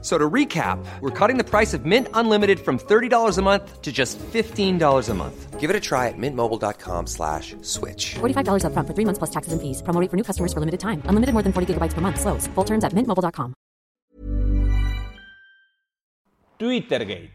[0.00, 3.90] So to recap, we're cutting the price of Mint Unlimited from $30 a month to
[3.90, 5.58] just $15 a month.
[5.58, 8.14] Give it a try at mintmobile.com slash switch.
[8.20, 9.82] $45 upfront for three months plus taxes and fees.
[9.82, 11.02] Promo rate for new customers for limited time.
[11.10, 12.20] Unlimited more than 40 gigabytes per month.
[12.20, 12.46] Slows.
[12.54, 13.54] Full terms at mintmobile.com.
[16.58, 17.30] Twittergate.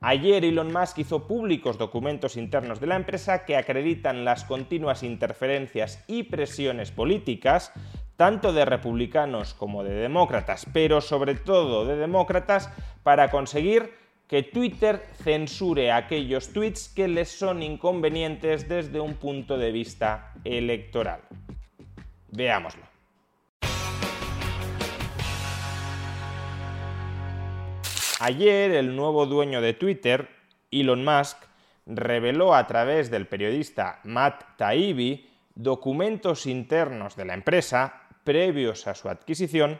[0.00, 6.04] Ayer Elon Musk hizo públicos documentos internos de la empresa que acreditan las continuas interferencias
[6.06, 7.72] y presiones políticas
[8.16, 12.70] tanto de republicanos como de demócratas, pero sobre todo de demócratas,
[13.02, 13.92] para conseguir
[14.28, 21.20] que Twitter censure aquellos tweets que les son inconvenientes desde un punto de vista electoral.
[22.30, 22.82] Veámoslo.
[28.20, 30.30] Ayer el nuevo dueño de Twitter,
[30.70, 31.36] Elon Musk,
[31.84, 39.08] reveló a través del periodista Matt Taibbi documentos internos de la empresa previos a su
[39.08, 39.78] adquisición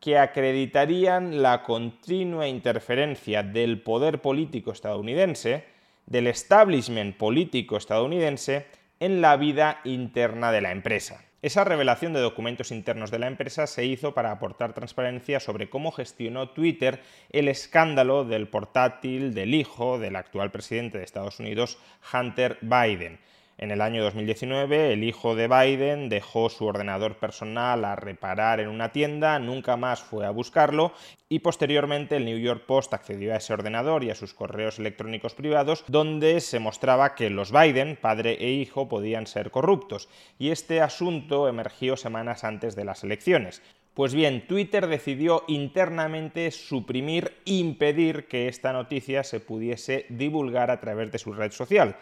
[0.00, 5.64] que acreditarían la continua interferencia del poder político estadounidense,
[6.06, 8.66] del establishment político estadounidense,
[8.98, 11.24] en la vida interna de la empresa.
[11.42, 15.90] Esa revelación de documentos internos de la empresa se hizo para aportar transparencia sobre cómo
[15.90, 21.78] gestionó Twitter el escándalo del portátil del hijo del actual presidente de Estados Unidos,
[22.12, 23.20] Hunter Biden.
[23.60, 28.68] En el año 2019, el hijo de Biden dejó su ordenador personal a reparar en
[28.68, 30.94] una tienda, nunca más fue a buscarlo
[31.28, 35.34] y posteriormente el New York Post accedió a ese ordenador y a sus correos electrónicos
[35.34, 40.08] privados donde se mostraba que los Biden, padre e hijo, podían ser corruptos.
[40.38, 43.60] Y este asunto emergió semanas antes de las elecciones.
[43.92, 51.12] Pues bien, Twitter decidió internamente suprimir, impedir que esta noticia se pudiese divulgar a través
[51.12, 51.98] de su red social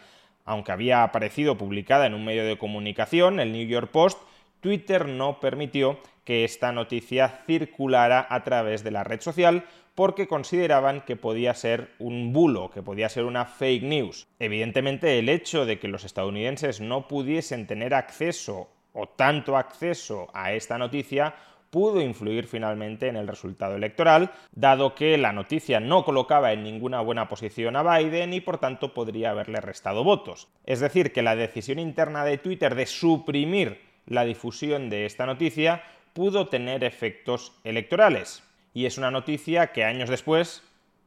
[0.49, 4.19] aunque había aparecido publicada en un medio de comunicación, el New York Post,
[4.61, 11.01] Twitter no permitió que esta noticia circulara a través de la red social porque consideraban
[11.01, 14.27] que podía ser un bulo, que podía ser una fake news.
[14.39, 20.53] Evidentemente el hecho de que los estadounidenses no pudiesen tener acceso o tanto acceso a
[20.53, 21.35] esta noticia
[21.69, 27.01] pudo influir finalmente en el resultado electoral, dado que la noticia no colocaba en ninguna
[27.01, 30.47] buena posición a Biden y por tanto podría haberle restado votos.
[30.65, 35.83] Es decir, que la decisión interna de Twitter de suprimir la difusión de esta noticia
[36.13, 38.43] pudo tener efectos electorales.
[38.73, 40.63] Y es una noticia que años después,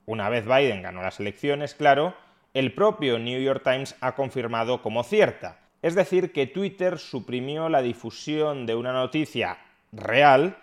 [0.06, 2.15] una vez Biden ganó las elecciones, claro,
[2.55, 5.59] el propio New York Times ha confirmado como cierta.
[5.81, 9.59] Es decir, que Twitter suprimió la difusión de una noticia
[9.92, 10.56] real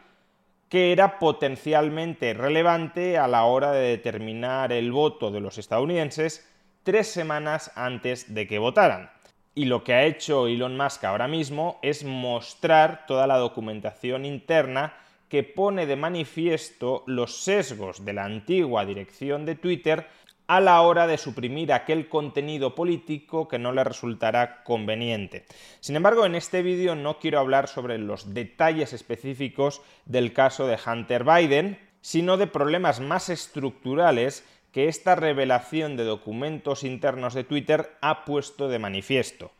[0.69, 6.47] que era potencialmente relevante a la hora de determinar el voto de los estadounidenses
[6.83, 9.09] tres semanas antes de que votaran.
[9.55, 14.93] Y lo que ha hecho Elon Musk ahora mismo es mostrar toda la documentación interna
[15.27, 20.07] que pone de manifiesto los sesgos de la antigua dirección de Twitter
[20.49, 25.45] a la hora de suprimir aquel contenido político que no le resultará conveniente.
[25.79, 30.79] Sin embargo, en este vídeo no quiero hablar sobre los detalles específicos del caso de
[30.83, 37.95] Hunter Biden, sino de problemas más estructurales que esta revelación de documentos internos de Twitter
[38.01, 39.51] ha puesto de manifiesto.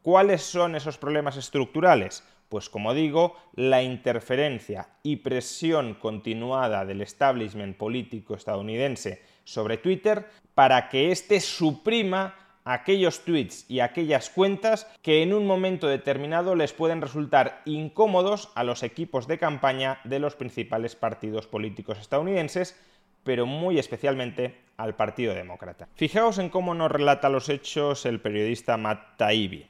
[0.00, 2.24] ¿Cuáles son esos problemas estructurales?
[2.48, 10.90] Pues como digo, la interferencia y presión continuada del establishment político estadounidense sobre Twitter para
[10.90, 17.00] que éste suprima aquellos tweets y aquellas cuentas que en un momento determinado les pueden
[17.00, 22.78] resultar incómodos a los equipos de campaña de los principales partidos políticos estadounidenses,
[23.24, 25.88] pero muy especialmente al Partido Demócrata.
[25.94, 29.66] Fijaos en cómo nos relata los hechos el periodista Matt Taibbi.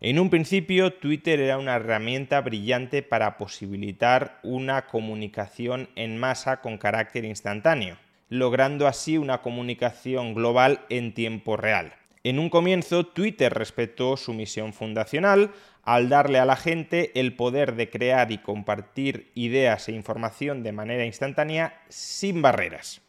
[0.00, 6.78] En un principio, Twitter era una herramienta brillante para posibilitar una comunicación en masa con
[6.78, 7.96] carácter instantáneo,
[8.28, 11.94] logrando así una comunicación global en tiempo real.
[12.24, 15.52] En un comienzo, Twitter respetó su misión fundacional
[15.82, 20.72] al darle a la gente el poder de crear y compartir ideas e información de
[20.72, 23.00] manera instantánea sin barreras.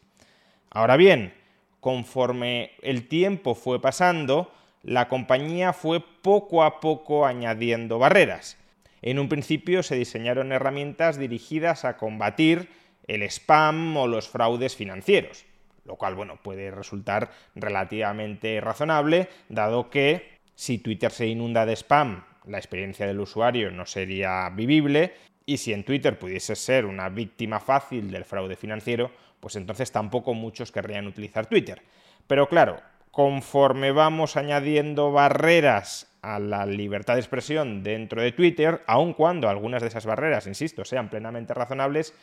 [0.70, 1.34] Ahora bien,
[1.80, 4.52] conforme el tiempo fue pasando,
[4.82, 8.56] la compañía fue poco a poco añadiendo barreras.
[9.02, 12.68] En un principio se diseñaron herramientas dirigidas a combatir
[13.10, 15.44] el spam o los fraudes financieros,
[15.84, 22.24] lo cual bueno, puede resultar relativamente razonable, dado que si Twitter se inunda de spam,
[22.46, 25.14] la experiencia del usuario no sería vivible
[25.44, 29.10] Y si en Twitter pudiese ser una víctima fácil del fraude financiero,
[29.40, 31.82] pues entonces tampoco muchos querrían utilizar Twitter.
[32.28, 32.80] Pero claro,
[33.10, 39.82] conforme vamos añadiendo barreras a la libertad de expresión dentro de Twitter, aun cuando algunas
[39.82, 42.14] de esas barreras, insisto, sean plenamente razonables,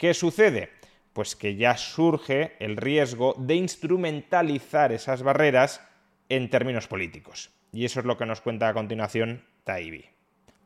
[0.00, 0.70] ¿qué sucede?
[1.12, 5.86] Pues que ya surge el riesgo de instrumentalizar esas barreras
[6.30, 7.50] en términos políticos.
[7.70, 10.06] Y eso es lo que nos cuenta a continuación Taibi.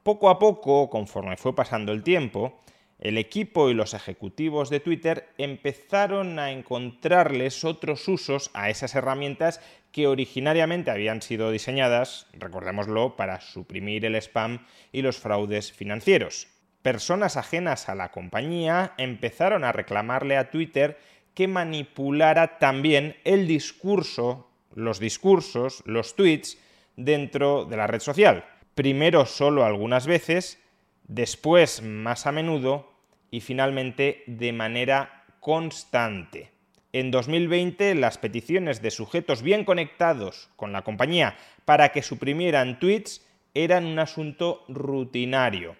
[0.04, 2.60] Poco a poco, conforme fue pasando el tiempo,
[3.00, 9.60] el equipo y los ejecutivos de Twitter empezaron a encontrarles otros usos a esas herramientas
[9.90, 16.53] que originariamente habían sido diseñadas, recordémoslo, para suprimir el spam y los fraudes financieros.
[16.84, 20.98] Personas ajenas a la compañía empezaron a reclamarle a Twitter
[21.32, 26.58] que manipulara también el discurso, los discursos, los tweets
[26.94, 28.44] dentro de la red social.
[28.74, 30.60] Primero solo algunas veces
[31.08, 32.92] después más a menudo
[33.30, 36.50] y finalmente de manera constante.
[36.92, 43.26] En 2020 las peticiones de sujetos bien conectados con la compañía para que suprimieran tweets
[43.54, 45.76] eran un asunto rutinario.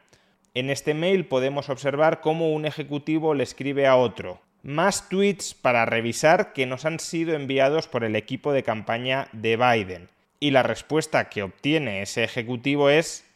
[0.56, 4.40] En este mail podemos observar cómo un ejecutivo le escribe a otro.
[4.62, 9.56] Más tweets para revisar que nos han sido enviados por el equipo de campaña de
[9.56, 10.08] Biden.
[10.38, 13.28] Y la respuesta que obtiene ese ejecutivo es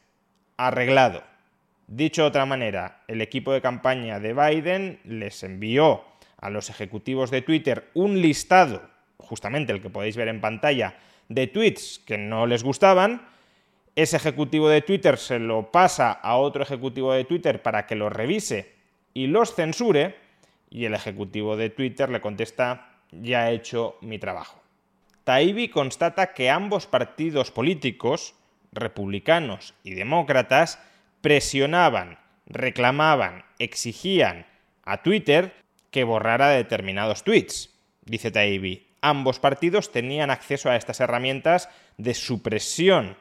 [0.57, 1.25] arreglado.
[1.89, 6.05] Dicho de otra manera, el equipo de campaña de Biden les envió
[6.41, 10.95] a los ejecutivos de Twitter un listado, justamente el que podéis ver en pantalla,
[11.29, 13.27] de tweets que no les gustaban.
[13.99, 18.13] Ese ejecutivo de Twitter se lo pasa a otro ejecutivo de Twitter para que los
[18.13, 18.73] revise
[19.13, 20.15] y los censure.
[20.71, 24.63] Y el ejecutivo de Twitter le contesta, ya he hecho mi trabajo.
[25.25, 28.37] Taibbi constata que ambos partidos políticos,
[28.71, 30.79] republicanos y demócratas,
[31.21, 34.47] presionaban, reclamaban, exigían
[34.85, 35.57] a Twitter
[35.91, 37.75] que borrara determinados tweets.
[38.05, 43.17] Dice Taibbi, ambos partidos tenían acceso a estas herramientas de supresión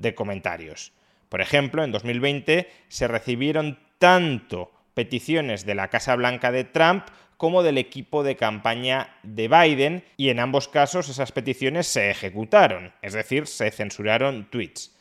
[0.00, 0.92] de comentarios.
[1.28, 7.04] Por ejemplo, en 2020 se recibieron tanto peticiones de la Casa Blanca de Trump
[7.36, 12.92] como del equipo de campaña de Biden y en ambos casos esas peticiones se ejecutaron,
[13.00, 14.94] es decir, se censuraron tweets.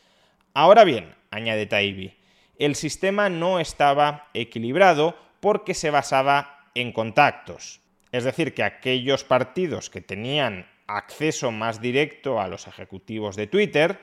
[0.53, 2.15] Ahora bien, añade Taibbi,
[2.57, 7.81] el sistema no estaba equilibrado porque se basaba en contactos.
[8.11, 13.99] Es decir, que aquellos partidos que tenían acceso más directo a los ejecutivos de Twitter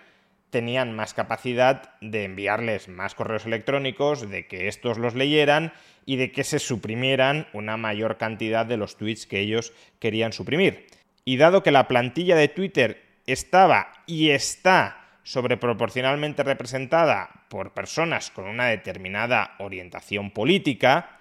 [0.50, 5.72] tenían más capacidad de enviarles más correos electrónicos, de que estos los leyeran
[6.04, 10.86] y de que se suprimieran una mayor cantidad de los tweets que ellos querían suprimir.
[11.24, 18.46] Y dado que la plantilla de Twitter estaba y está sobreproporcionalmente representada por personas con
[18.46, 21.18] una determinada orientación política,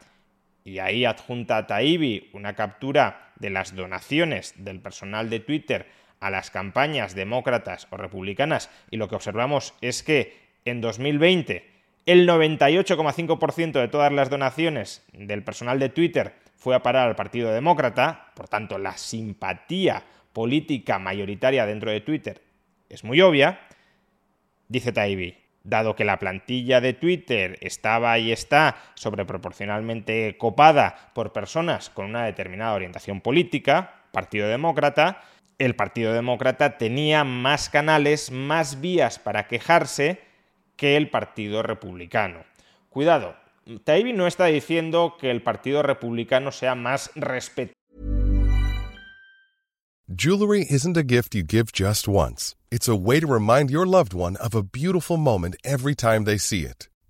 [0.63, 5.87] y ahí adjunta a Taibi una captura de las donaciones del personal de Twitter
[6.19, 11.71] a las campañas demócratas o republicanas, y lo que observamos es que en 2020
[12.05, 17.51] el 98,5% de todas las donaciones del personal de Twitter fue a parar al Partido
[17.51, 20.03] Demócrata, por tanto la simpatía
[20.33, 22.41] política mayoritaria dentro de Twitter
[22.89, 23.59] es muy obvia,
[24.67, 31.91] Dice Taibi, dado que la plantilla de Twitter estaba y está sobreproporcionalmente copada por personas
[31.91, 35.21] con una determinada orientación política, Partido Demócrata,
[35.59, 40.19] el Partido Demócrata tenía más canales, más vías para quejarse
[40.75, 42.43] que el Partido Republicano.
[42.89, 43.35] Cuidado,
[43.83, 47.75] Taibi no está diciendo que el Partido Republicano sea más respetuoso.
[50.07, 52.55] Jewelry isn't a gift you give just once.
[52.69, 56.37] It's a way to remind your loved one of a beautiful moment every time they
[56.37, 56.89] see it.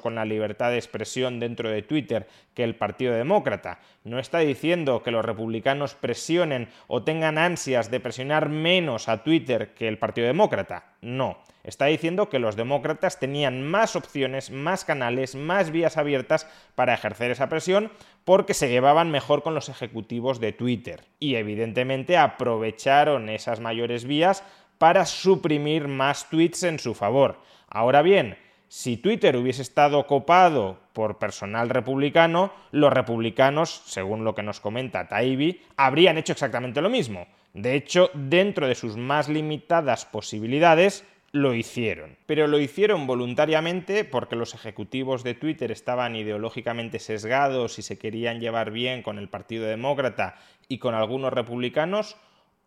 [0.00, 3.80] con la libertad de expresión dentro de Twitter que el Partido Demócrata.
[4.04, 9.74] No está diciendo que los republicanos presionen o tengan ansias de presionar menos a Twitter
[9.74, 10.94] que el Partido Demócrata.
[11.02, 11.38] No.
[11.62, 17.30] Está diciendo que los demócratas tenían más opciones, más canales, más vías abiertas para ejercer
[17.30, 17.92] esa presión
[18.24, 21.04] porque se llevaban mejor con los ejecutivos de Twitter.
[21.18, 24.42] Y evidentemente aprovecharon esas mayores vías
[24.78, 27.42] para suprimir más tweets en su favor.
[27.68, 28.38] Ahora bien,
[28.72, 35.08] si Twitter hubiese estado copado por personal republicano, los republicanos, según lo que nos comenta
[35.08, 37.26] Taibbi, habrían hecho exactamente lo mismo.
[37.52, 42.16] De hecho, dentro de sus más limitadas posibilidades, lo hicieron.
[42.26, 48.38] Pero lo hicieron voluntariamente porque los ejecutivos de Twitter estaban ideológicamente sesgados y se querían
[48.38, 50.36] llevar bien con el Partido Demócrata
[50.68, 52.16] y con algunos republicanos,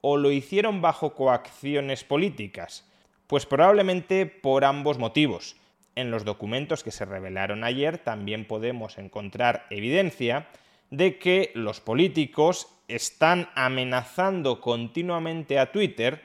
[0.02, 2.92] o lo hicieron bajo coacciones políticas.
[3.26, 5.56] Pues probablemente por ambos motivos.
[5.96, 10.48] En los documentos que se revelaron ayer también podemos encontrar evidencia
[10.90, 16.22] de que los políticos están amenazando continuamente a Twitter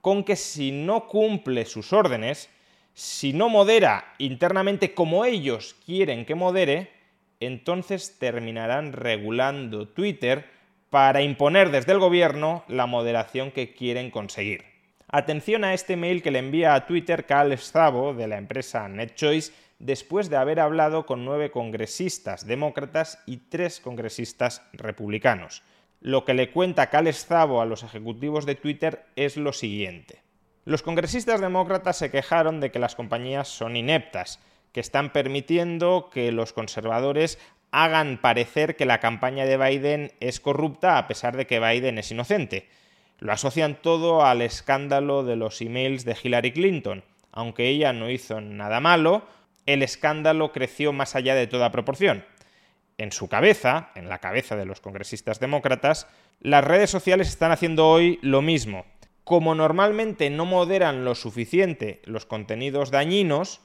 [0.00, 2.48] con que si no cumple sus órdenes,
[2.94, 6.90] si no modera internamente como ellos quieren que modere,
[7.40, 10.46] entonces terminarán regulando Twitter
[10.90, 14.64] para imponer desde el gobierno la moderación que quieren conseguir.
[15.12, 19.52] Atención a este mail que le envía a Twitter Cal Szabo de la empresa NetChoice
[19.80, 25.64] después de haber hablado con nueve congresistas demócratas y tres congresistas republicanos.
[26.00, 30.22] Lo que le cuenta Cal Szabo a los ejecutivos de Twitter es lo siguiente.
[30.64, 34.38] Los congresistas demócratas se quejaron de que las compañías son ineptas,
[34.70, 37.40] que están permitiendo que los conservadores
[37.72, 42.12] hagan parecer que la campaña de Biden es corrupta a pesar de que Biden es
[42.12, 42.68] inocente.
[43.20, 47.04] Lo asocian todo al escándalo de los emails de Hillary Clinton.
[47.32, 49.24] Aunque ella no hizo nada malo,
[49.66, 52.24] el escándalo creció más allá de toda proporción.
[52.98, 56.06] En su cabeza, en la cabeza de los congresistas demócratas,
[56.40, 58.84] las redes sociales están haciendo hoy lo mismo.
[59.24, 63.60] Como normalmente no moderan lo suficiente los contenidos dañinos,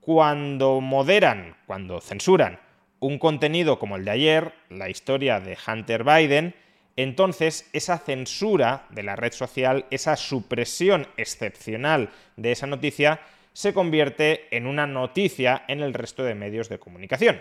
[0.00, 2.60] cuando moderan, cuando censuran
[3.00, 6.54] un contenido como el de ayer, la historia de Hunter Biden,
[6.96, 13.20] entonces esa censura de la red social, esa supresión excepcional de esa noticia,
[13.52, 17.40] se convierte en una noticia en el resto de medios de comunicación.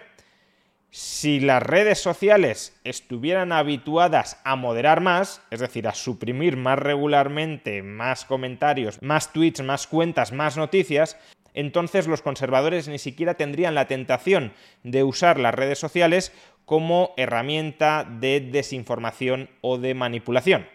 [0.91, 7.83] Si las redes sociales estuvieran habituadas a moderar más, es decir, a suprimir más regularmente
[7.83, 11.15] más comentarios, más tweets, más cuentas, más noticias,
[11.59, 16.31] entonces los conservadores ni siquiera tendrían la tentación de usar las redes sociales
[16.63, 20.67] como herramienta de desinformación o de manipulación.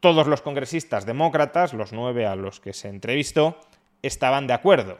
[0.00, 3.60] Todos los congresistas demócratas, los nueve a los que se entrevistó,
[4.02, 4.98] estaban de acuerdo.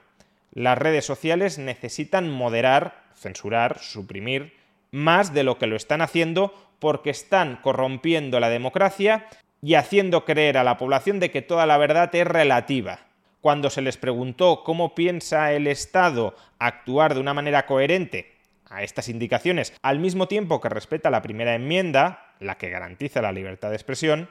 [0.53, 4.55] Las redes sociales necesitan moderar, censurar, suprimir,
[4.93, 9.27] más de lo que lo están haciendo porque están corrompiendo la democracia
[9.61, 13.06] y haciendo creer a la población de que toda la verdad es relativa.
[13.47, 18.33] Cuando se les preguntó cómo piensa el Estado actuar de una manera coherente
[18.69, 23.31] a estas indicaciones, al mismo tiempo que respeta la primera enmienda, la que garantiza la
[23.31, 24.29] libertad de expresión,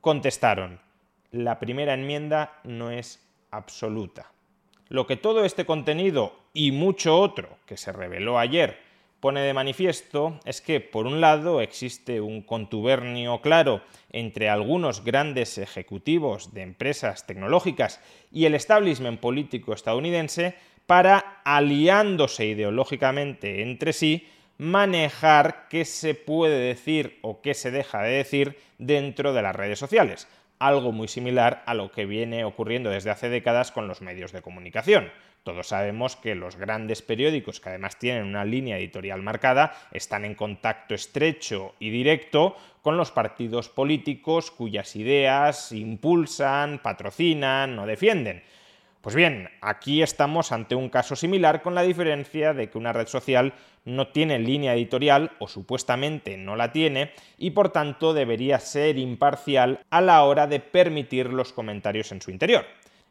[0.00, 0.80] contestaron,
[1.30, 4.32] la primera enmienda no es absoluta.
[4.88, 8.80] Lo que todo este contenido y mucho otro que se reveló ayer
[9.20, 15.58] pone de manifiesto es que, por un lado, existe un contubernio claro entre algunos grandes
[15.58, 18.00] ejecutivos de empresas tecnológicas
[18.32, 20.54] y el establishment político estadounidense
[20.86, 24.26] para, aliándose ideológicamente entre sí,
[24.58, 29.78] manejar qué se puede decir o qué se deja de decir dentro de las redes
[29.78, 30.28] sociales.
[30.58, 34.42] Algo muy similar a lo que viene ocurriendo desde hace décadas con los medios de
[34.42, 35.10] comunicación.
[35.42, 40.34] Todos sabemos que los grandes periódicos, que además tienen una línea editorial marcada, están en
[40.34, 48.42] contacto estrecho y directo con los partidos políticos cuyas ideas impulsan, patrocinan o defienden.
[49.00, 53.06] Pues bien, aquí estamos ante un caso similar con la diferencia de que una red
[53.06, 53.54] social
[53.86, 59.80] no tiene línea editorial o supuestamente no la tiene y por tanto debería ser imparcial
[59.88, 62.66] a la hora de permitir los comentarios en su interior.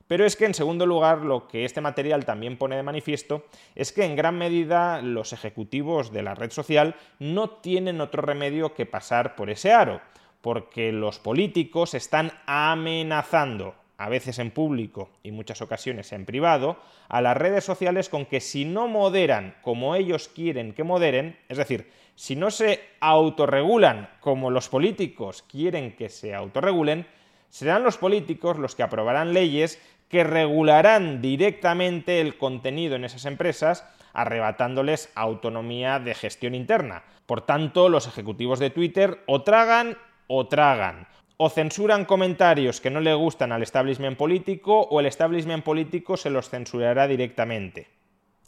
[0.10, 3.92] Pero es que en segundo lugar lo que este material también pone de manifiesto es
[3.92, 8.88] que en gran medida los ejecutivos de la red social no tienen otro remedio que
[8.88, 10.02] pasar por ese aro,
[10.42, 17.22] porque los políticos están amenazando a veces en público y muchas ocasiones en privado, a
[17.22, 21.92] las redes sociales con que si no moderan como ellos quieren que moderen, es decir,
[22.16, 27.06] si no se autorregulan como los políticos quieren que se autorregulen,
[27.50, 33.86] serán los políticos los que aprobarán leyes que regularán directamente el contenido en esas empresas,
[34.14, 37.04] arrebatándoles autonomía de gestión interna.
[37.28, 41.08] Por tanto, los ejecutivos de Twitter o tragan o tragan
[41.42, 46.30] o censuran comentarios que no le gustan al establishment político o el establishment político se
[46.30, 47.88] los censurará directamente.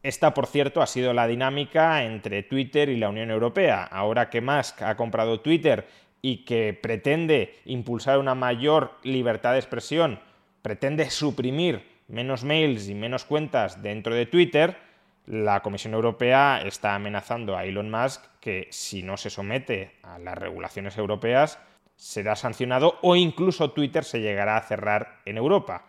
[0.03, 3.84] Esta, por cierto, ha sido la dinámica entre Twitter y la Unión Europea.
[3.84, 5.88] Ahora que Musk ha comprado Twitter
[6.21, 10.19] y que pretende impulsar una mayor libertad de expresión,
[10.61, 14.77] pretende suprimir menos mails y menos cuentas dentro de Twitter,
[15.25, 20.37] la Comisión Europea está amenazando a Elon Musk que si no se somete a las
[20.37, 21.59] regulaciones europeas,
[21.95, 25.85] será sancionado o incluso Twitter se llegará a cerrar en Europa.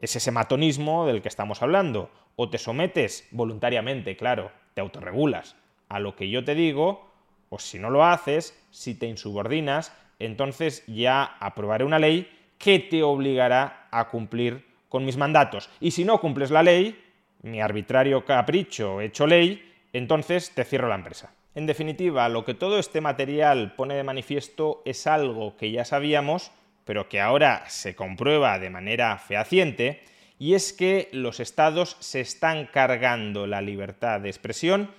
[0.00, 2.10] Es ese matonismo del que estamos hablando.
[2.36, 5.56] O te sometes voluntariamente, claro, te autorregulas
[5.88, 7.09] a lo que yo te digo,
[7.50, 13.02] o si no lo haces, si te insubordinas, entonces ya aprobaré una ley que te
[13.02, 15.68] obligará a cumplir con mis mandatos.
[15.80, 16.98] Y si no cumples la ley,
[17.42, 21.32] mi arbitrario capricho hecho ley, entonces te cierro la empresa.
[21.54, 26.52] En definitiva, lo que todo este material pone de manifiesto es algo que ya sabíamos,
[26.84, 30.02] pero que ahora se comprueba de manera fehaciente,
[30.38, 34.90] y es que los estados se están cargando la libertad de expresión,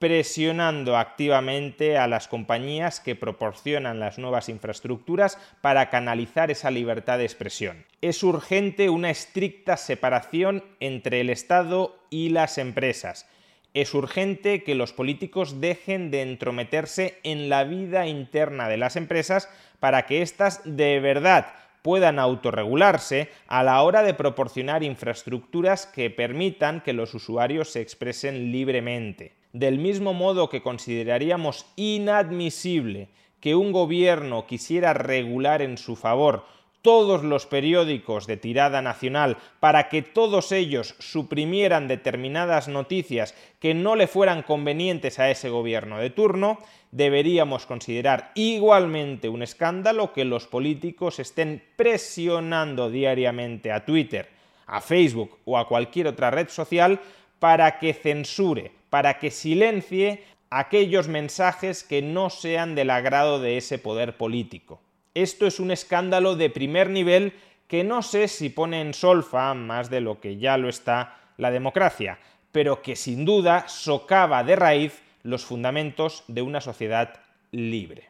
[0.00, 7.24] presionando activamente a las compañías que proporcionan las nuevas infraestructuras para canalizar esa libertad de
[7.24, 7.84] expresión.
[8.00, 13.28] Es urgente una estricta separación entre el Estado y las empresas
[13.72, 19.48] es urgente que los políticos dejen de entrometerse en la vida interna de las empresas
[19.78, 21.52] para que éstas de verdad
[21.82, 28.50] puedan autorregularse a la hora de proporcionar infraestructuras que permitan que los usuarios se expresen
[28.52, 29.39] libremente.
[29.52, 33.08] Del mismo modo que consideraríamos inadmisible
[33.40, 36.44] que un gobierno quisiera regular en su favor
[36.82, 43.96] todos los periódicos de tirada nacional para que todos ellos suprimieran determinadas noticias que no
[43.96, 46.58] le fueran convenientes a ese gobierno de turno,
[46.90, 54.28] deberíamos considerar igualmente un escándalo que los políticos estén presionando diariamente a Twitter,
[54.66, 57.00] a Facebook o a cualquier otra red social
[57.38, 63.78] para que censure, para que silencie aquellos mensajes que no sean del agrado de ese
[63.78, 64.80] poder político.
[65.14, 67.32] Esto es un escándalo de primer nivel
[67.68, 71.52] que no sé si pone en solfa más de lo que ya lo está la
[71.52, 72.18] democracia,
[72.52, 77.20] pero que sin duda socava de raíz los fundamentos de una sociedad
[77.52, 78.09] libre.